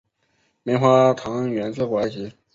[0.63, 2.33] 棉花糖源自古埃及。